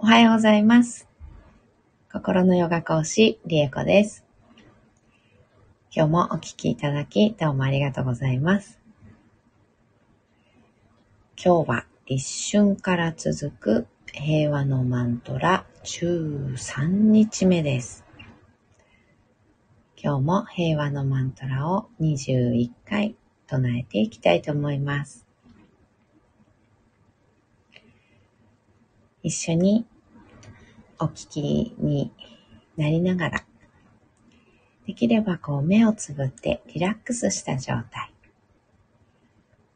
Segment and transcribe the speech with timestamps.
[0.00, 1.08] おはようございます。
[2.12, 4.24] 心のヨガ講師、リエコです。
[5.92, 8.78] 今日もお聞きいただき、どうもありがとうございます。
[11.44, 18.04] 今日は立春から続く平和のマントラ13日目です。
[20.00, 23.16] 今日も平和のマントラを21回
[23.48, 25.27] 唱えていきたいと思います。
[29.28, 29.84] 一緒に
[30.98, 32.10] お聞きに
[32.78, 33.44] なりながら、
[34.86, 38.10] できればこう目をつぶってリラックスした状態。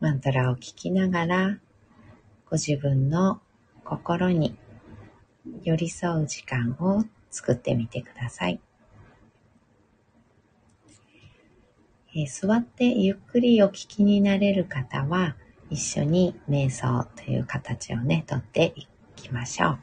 [0.01, 1.59] マントラを聞きながら、
[2.49, 3.43] ご自分の
[3.85, 4.57] 心に
[5.65, 8.59] 寄り添う時間を作ってみてください。
[12.15, 15.37] えー座ってゆっくりお聞きになれる方は、
[15.69, 18.87] 一緒に瞑想という形をね、とってい
[19.23, 19.79] きましょう。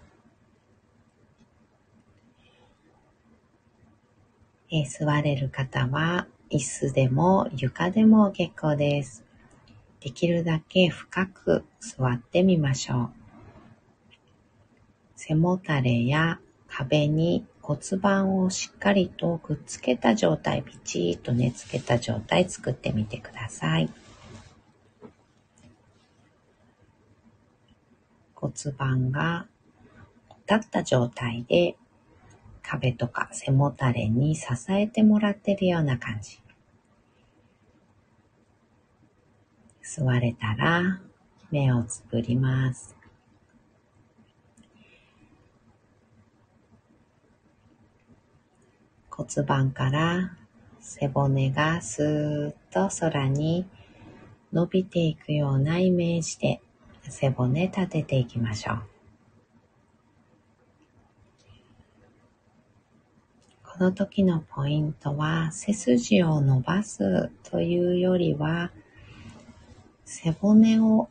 [4.71, 9.23] えー座れる方は、椅子でも床でも結構です。
[10.01, 13.09] できるだけ深く座ってみましょう。
[15.15, 23.89] 背もたれや壁に骨盤をしっかりとくっつけた状態、ピチッとね、つけた状態作ってみてください。
[28.39, 29.47] 骨盤が
[30.49, 31.75] 立った状態で
[32.63, 36.39] 壁とか背もたれに支えてもらってるような感じ。
[39.83, 41.01] 座れたら
[41.51, 42.95] 目をつぶります。
[49.09, 50.37] 骨盤から
[50.79, 53.67] 背骨がスーッと空に
[54.53, 56.61] 伸びていくようなイメージで
[57.09, 58.81] 背骨立てていきましょう。
[63.63, 68.71] この時のポイントは背筋を伸ばすというよりは
[70.03, 71.07] 背骨を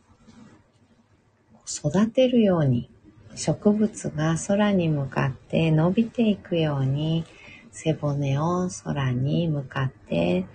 [1.65, 2.91] 育てるように
[3.35, 7.25] 植物が空に向かって伸びていくように
[7.71, 10.45] 背骨を空に向かって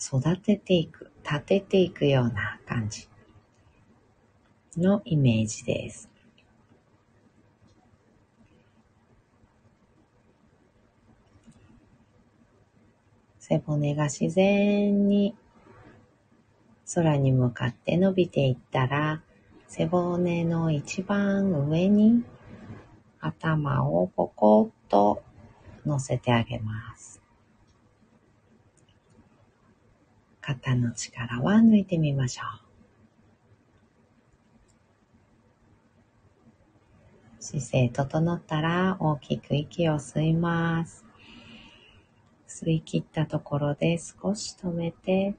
[0.00, 3.08] 育てていく、立てていくような感じ
[4.78, 6.08] のイメージです。
[13.38, 15.34] 背骨が自然に
[16.94, 19.22] 空に向かって伸びていったら、
[19.66, 22.24] 背骨の一番上に
[23.20, 25.22] 頭をポコッと
[25.84, 27.20] 乗せてあげます。
[30.40, 32.67] 肩の力は抜いてみましょう。
[37.50, 41.06] 姿勢整ったら大きく息を吸います。
[42.46, 45.34] 吸い切ったところで少し止めて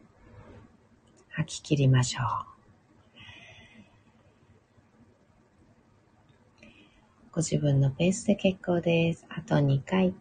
[1.30, 2.26] 吐き切りましょう。
[7.32, 9.28] ご自分のペースで結構です。
[9.30, 10.16] あと2回。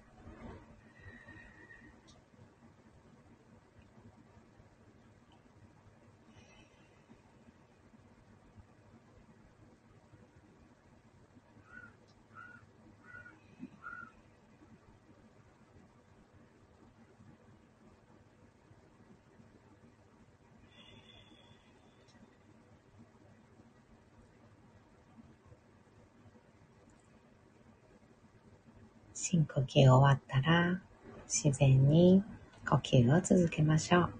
[29.28, 30.81] 深呼吸終わったら
[31.27, 32.23] 自然に
[32.69, 34.11] 呼吸を続けましょう。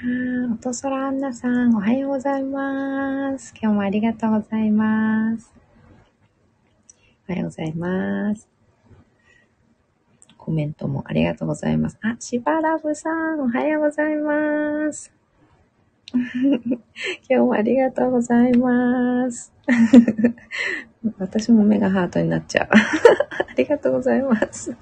[0.00, 3.52] あー、音空アンナさん、おはようございます。
[3.60, 5.52] 今日もありがとうございます。
[7.28, 8.48] おはようございます。
[10.36, 11.98] コメントもありがとうございます。
[12.00, 15.17] あ、しばらぶさん、おはようございます。
[16.14, 16.80] 今
[17.28, 19.52] 日もありがとうございます。
[21.18, 22.68] 私も目がハートになっちゃう。
[22.72, 24.76] ありがとうございます。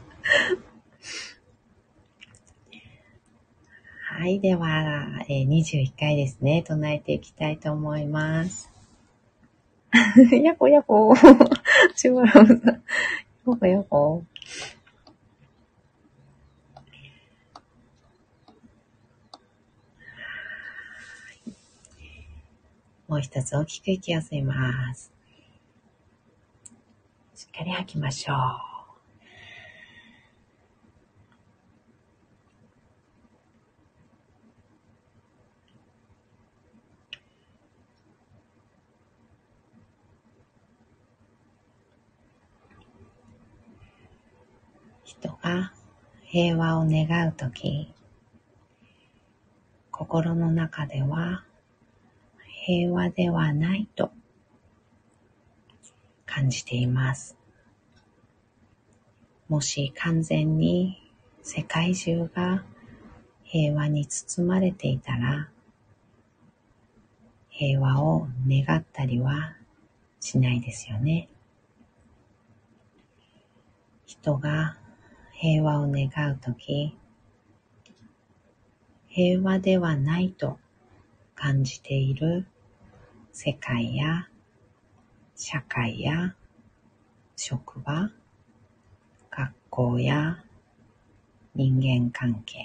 [4.00, 4.40] はい。
[4.40, 6.62] では、えー21回ですね。
[6.66, 8.70] 唱えていきたいと思います。
[10.42, 11.96] やっほやっほー。
[11.96, 12.66] しばらくさん。
[12.66, 12.82] やっ
[13.58, 14.35] ほやっほー。
[23.08, 25.12] もう一つ大きく息を吸います。
[27.36, 28.36] しっかり吐きましょう。
[45.04, 45.72] 人が
[46.22, 47.94] 平和を願うとき、
[49.92, 51.44] 心の中では
[52.68, 54.10] 平和ではないと
[56.26, 57.36] 感じています。
[59.48, 61.00] もし完全に
[61.42, 62.64] 世界中が
[63.44, 65.48] 平和に包まれていたら、
[67.50, 69.54] 平和を願ったりは
[70.18, 71.28] しないですよね。
[74.06, 74.76] 人が
[75.30, 76.98] 平和を願うとき、
[79.06, 80.58] 平和ではないと
[81.36, 82.44] 感じている
[83.38, 84.28] 世界や
[85.34, 86.34] 社会や
[87.36, 88.10] 職場、
[89.30, 90.42] 学校や
[91.54, 92.64] 人間関係、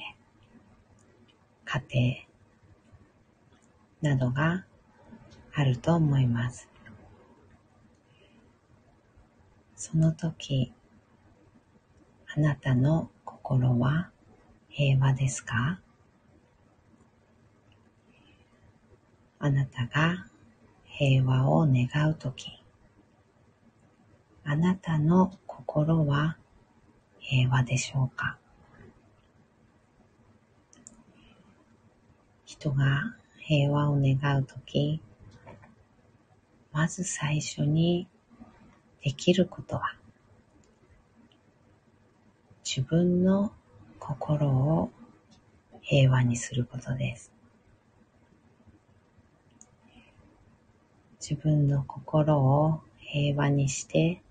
[1.66, 2.26] 家
[4.02, 4.64] 庭などが
[5.54, 6.70] あると思います。
[9.76, 10.72] その時、
[12.34, 14.10] あなたの心は
[14.70, 15.82] 平和ですか？
[19.38, 20.31] あなたが
[21.04, 22.62] 平和を願うとき、
[24.44, 26.38] あなたの心は
[27.18, 28.38] 平和でしょうか？
[32.46, 35.02] 人が平和を願うとき、
[36.72, 38.08] まず最初に
[39.04, 39.96] できることは、
[42.64, 43.52] 自分の
[43.98, 44.92] 心を
[45.82, 47.32] 平和にすることです。
[51.22, 54.24] 自分の心を平和にして、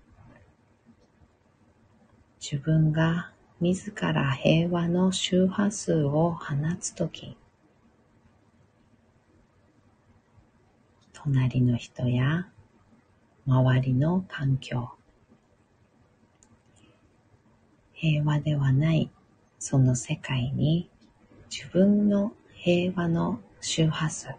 [2.41, 7.37] 自分が自ら平和の周波数を放つとき、
[11.13, 12.49] 隣の人や
[13.47, 14.89] 周りの環境、
[17.93, 19.09] 平和ではない
[19.59, 20.89] その世界に
[21.49, 24.35] 自分の平和の周波数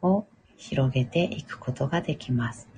[0.00, 2.68] を広げていくことができます。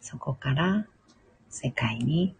[0.00, 0.86] そこから
[1.50, 2.34] 世界に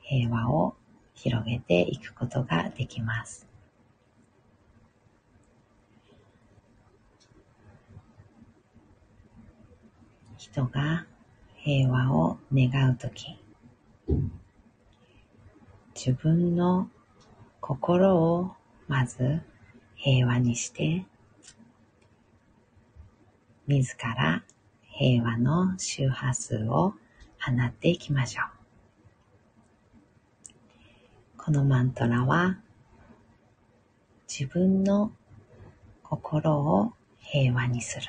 [0.00, 0.74] 平和を
[1.14, 3.46] 広げていくことができます。
[10.36, 11.06] 人が
[11.54, 13.38] 平和を願うとき、
[15.94, 16.88] 自分の
[17.60, 18.52] 心を
[18.88, 19.42] まず
[19.94, 21.04] 平和にして
[23.70, 24.42] 自ら
[24.82, 26.94] 平和の周波数を
[27.40, 28.46] 放っていきましょう。
[31.36, 32.58] このマントラは
[34.28, 35.12] 自分の
[36.02, 38.08] 心を平和にする。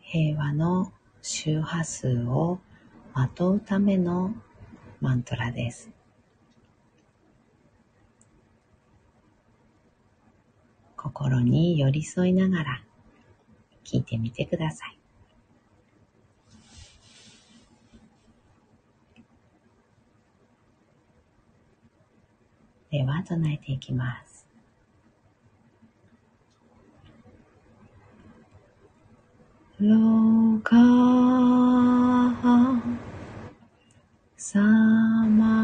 [0.00, 0.92] 平和の
[1.22, 2.60] 周波数を
[3.14, 4.34] まとうための
[5.00, 5.88] マントラです。
[10.98, 12.84] 心に寄り添いながら
[13.90, 14.96] 聞いてみてください。
[22.92, 24.46] では唱えていきます。
[29.80, 30.76] ロカ
[34.36, 35.59] サマ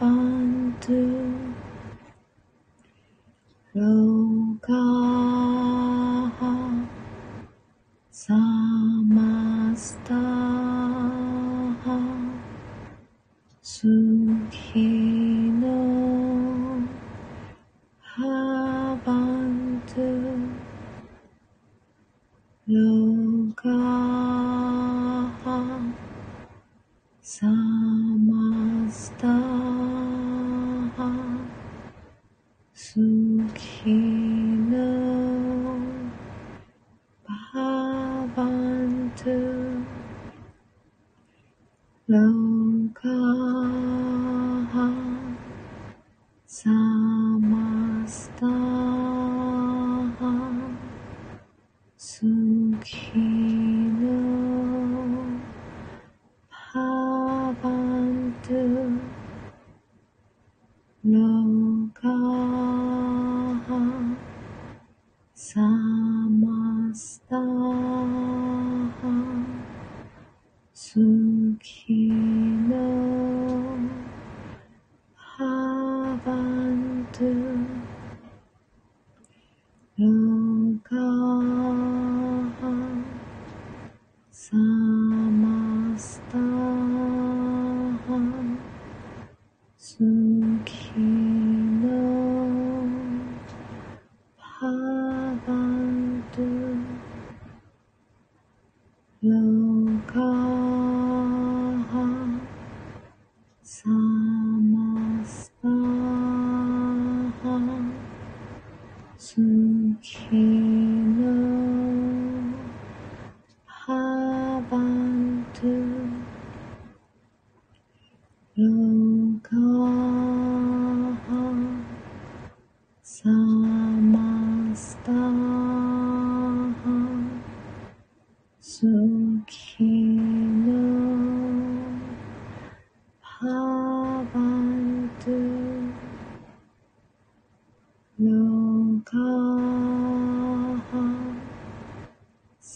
[0.00, 1.00] Bantu
[3.74, 4.97] Loka
[94.78, 95.67] Baba.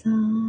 [0.04, 0.41] 있어.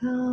[0.00, 0.27] ロ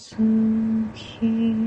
[0.00, 1.59] ーカ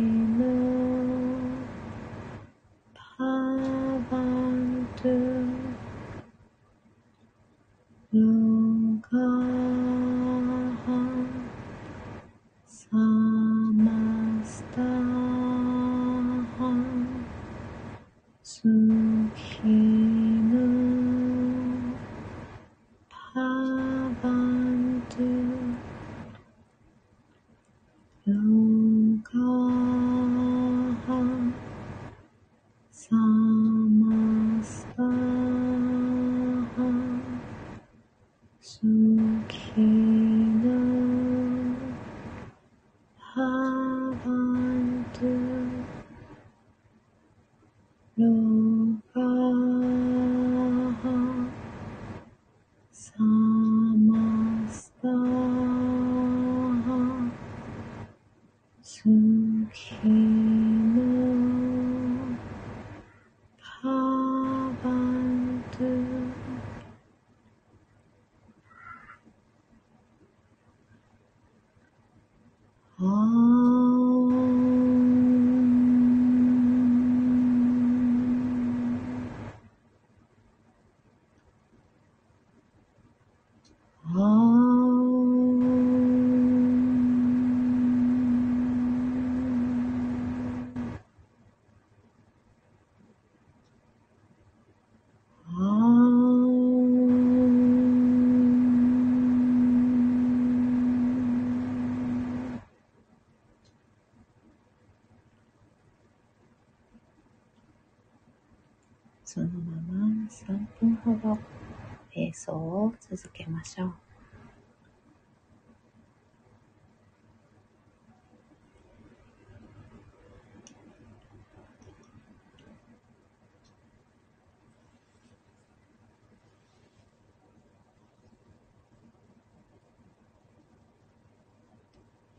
[112.33, 113.93] 瞑想を続けましょう。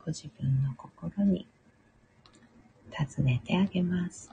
[0.05, 1.47] ご自分の心に
[2.91, 4.31] 尋ねてあげます。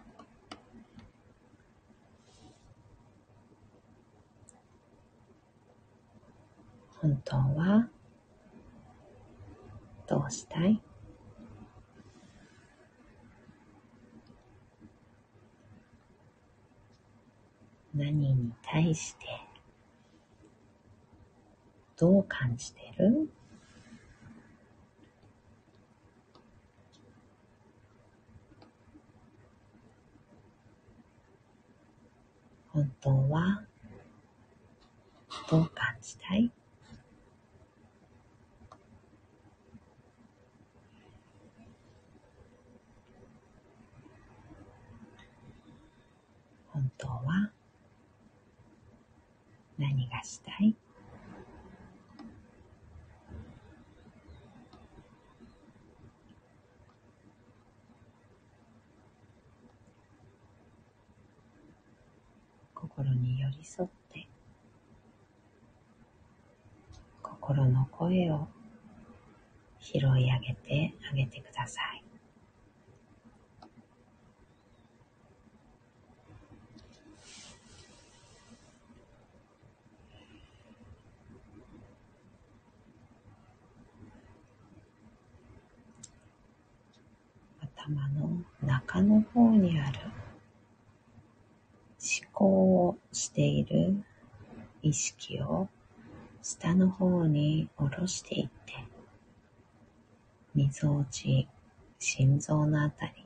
[7.02, 7.90] 本当は
[10.08, 10.80] どうしたい？
[17.96, 19.26] 何に対して
[21.98, 23.30] どう感じてる？
[32.68, 33.64] 本当は
[35.50, 36.52] どう感じたい？
[46.74, 47.52] 本当は？
[49.78, 50.76] 何がしたい？
[62.74, 64.28] 心に寄り添って。
[67.22, 68.48] 心の声を
[69.80, 72.04] 拾い上げてあげてください。
[87.62, 88.30] 頭の
[88.62, 90.00] 中の方にある
[92.00, 92.98] 思考を
[93.32, 94.04] している
[94.82, 95.70] 意識を
[96.42, 98.74] 下の方に下ろしていって
[100.54, 101.48] みぞおち
[101.98, 103.26] 心臓のあたり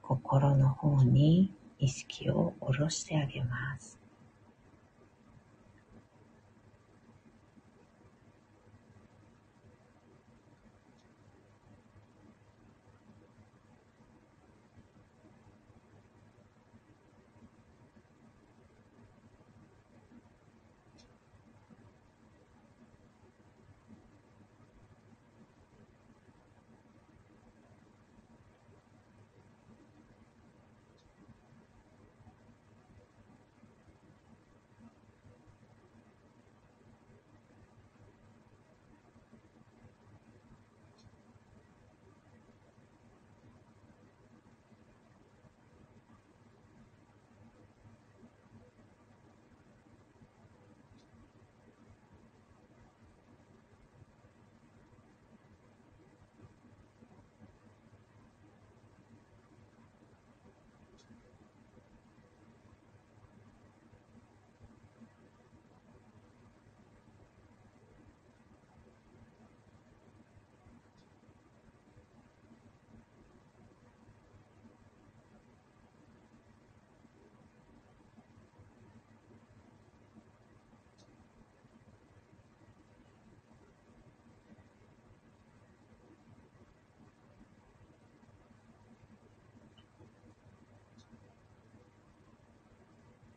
[0.00, 3.98] 心の方に意識を下ろしてあげます。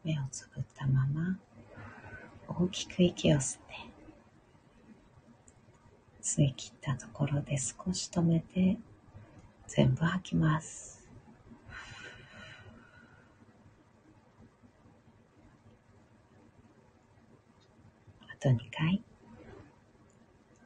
[0.10, 1.38] 目をつぶったまま
[2.48, 3.76] 大きく息を吸って
[6.24, 8.78] 吸い切ったところで少し止めて
[9.68, 11.08] 全部吐きます
[18.22, 19.04] あと2回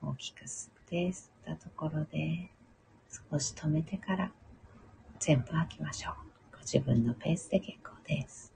[0.01, 2.49] 大きく吸って吸ったところで
[3.31, 4.31] 少し止めてから
[5.19, 6.13] 全部吐きましょう。
[6.53, 8.52] ご自分のペースで結構です。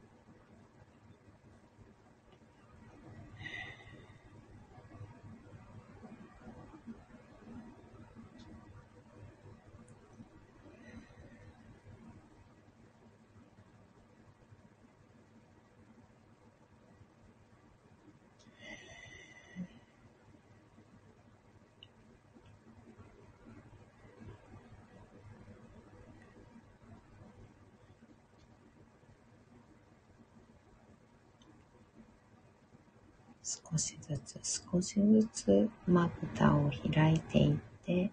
[33.49, 38.11] 少しずつ少しずつまぶたを開いていって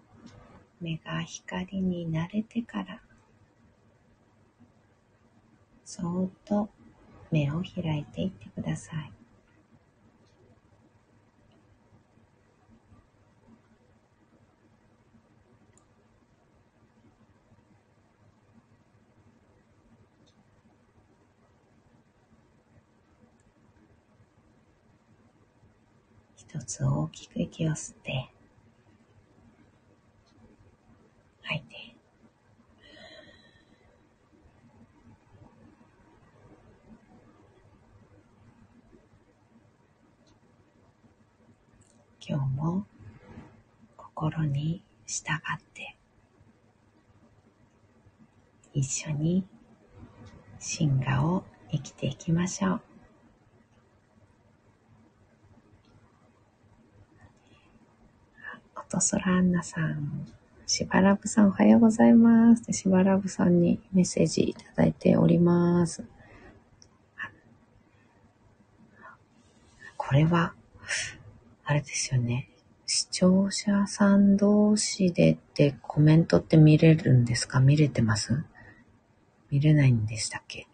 [0.81, 3.01] 目が光に慣れてから
[5.85, 6.69] そーっと
[7.33, 9.14] 目を開いていってください。
[26.55, 28.31] 一つ大きく息を吸って、
[31.43, 31.97] 吐いて。
[42.21, 42.87] 今日も
[43.97, 45.97] 心に従って
[48.73, 49.45] 一緒に
[50.61, 52.94] 進化を生きていきましょう。
[58.89, 60.27] とそらんなさん、
[60.67, 62.73] しばらぶさんおはようございます。
[62.73, 66.05] しばらぶさんにメッセージいただいております。
[69.97, 70.55] これは、
[71.65, 72.51] あれですよね。
[72.87, 77.61] 視聴者さん同士でってコメントって見れるんですか？
[77.61, 78.45] 見れてます？
[79.51, 80.67] 見れないんでしたっけ？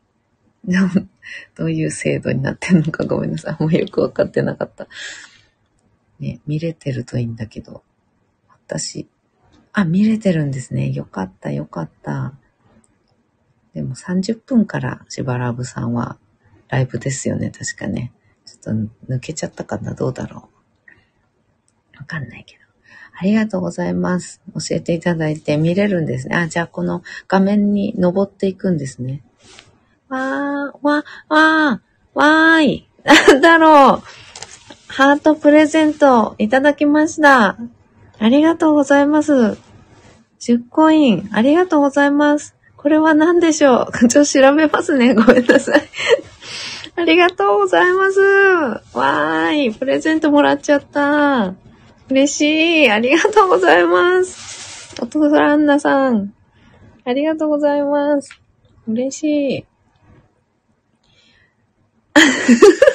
[1.56, 3.62] どういう制度になってんのかごめんなさい。
[3.62, 4.88] もうよくわかってなかった。
[6.18, 7.82] ね、見れてるといいんだけど。
[8.78, 9.08] 私。
[9.72, 10.90] あ、見れてるんですね。
[10.90, 12.34] よかった、よかった。
[13.74, 16.18] でも30分からしばらぶさんは
[16.68, 18.12] ライブですよね、確かね。
[18.44, 20.48] ちょっと抜けちゃったかな、どうだろ
[21.94, 21.98] う。
[21.98, 22.60] わかんないけど。
[23.20, 24.40] ありがとうございます。
[24.54, 26.36] 教えていただいて見れるんですね。
[26.36, 29.22] あ、じゃあこの画面に登っていくんですね。
[30.08, 32.88] わー、わ、わー、わーい。
[33.04, 34.02] なんだろう。
[34.88, 37.56] ハートプレゼントいただきました。
[38.20, 39.56] ありがとうございます。
[40.40, 42.54] 10コイン、ありがとうございます。
[42.76, 43.92] これは何でしょう？
[44.08, 45.12] ちょっと調べますね。
[45.16, 45.82] ごめんなさい。
[46.96, 48.20] ありがとうございます。
[48.20, 49.74] わーい。
[49.74, 51.54] プレゼントもらっちゃった。
[52.10, 52.90] 嬉しい。
[52.90, 54.94] ありがとうございます。
[55.00, 56.34] お父さん、アンナさん。
[57.04, 58.38] ありがとうございます。
[58.86, 59.24] 嬉し
[59.58, 59.64] い。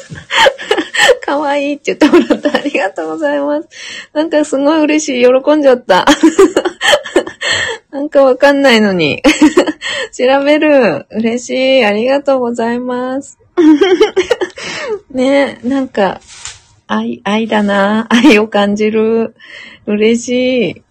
[1.25, 2.55] かわいいって言ってもらった。
[2.55, 3.67] ありがとうございます。
[4.13, 5.25] なんかすごい嬉しい。
[5.43, 6.05] 喜んじゃった。
[7.89, 9.23] なんかわかんないのに。
[10.13, 11.07] 調べる。
[11.09, 11.85] 嬉しい。
[11.85, 13.39] ありがとうございます。
[15.09, 16.21] ねなんか、
[16.85, 18.05] 愛、愛だな。
[18.09, 19.33] 愛を感じる。
[19.87, 20.83] 嬉しい。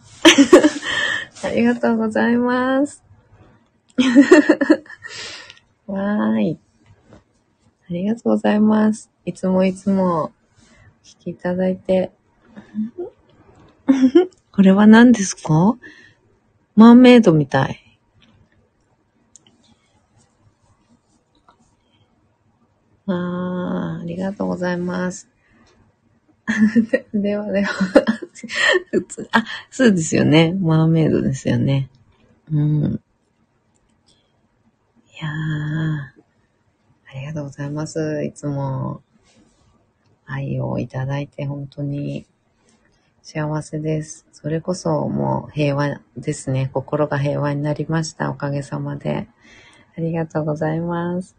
[1.44, 3.04] ありがとうございます。
[5.86, 6.63] わーい。
[7.88, 9.10] ありがとうございます。
[9.26, 10.32] いつもいつも、
[11.04, 12.12] 聞きいただいて。
[14.52, 15.76] これは何ですか？
[16.76, 17.80] マーメイドみたい。
[23.06, 25.28] あー、ありがとうございます。
[27.12, 27.72] ではでは
[28.90, 30.54] 普通、あ、そうですよね。
[30.58, 31.90] マーメイドですよね。
[32.50, 32.84] うん。
[32.84, 33.00] い
[35.20, 36.13] やー、
[37.14, 38.24] ありがとうございます。
[38.24, 39.02] いつも。
[40.26, 42.26] 愛をいただいて本当に
[43.22, 44.26] 幸せです。
[44.32, 46.70] それこそもう平和ですね。
[46.72, 48.30] 心が平和になりました。
[48.30, 49.28] おかげさまで。
[49.96, 51.36] ありがとうございます。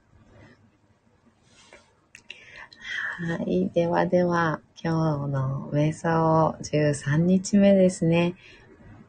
[3.28, 3.70] はい。
[3.70, 8.36] ではでは、今日の瞑想13日目ですね。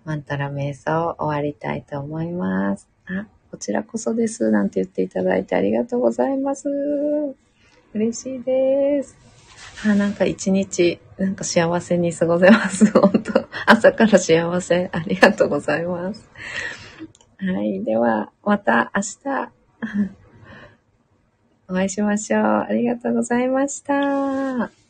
[0.04, 2.88] マンタラ瞑想終わりたいと思います。
[3.06, 4.50] あ、こちらこそです。
[4.50, 6.68] なんて言っていただいてありがとうございます。
[7.94, 9.16] 嬉しいです。
[9.84, 12.90] あ、なんか一日、なんか幸せに過ごせます。
[12.98, 14.90] 本当朝から幸せ。
[14.92, 16.28] ありがとうございます。
[17.38, 17.84] はい。
[17.84, 19.52] では、また明日、
[21.68, 22.42] お会いしましょう。
[22.42, 24.85] ありがとうございました。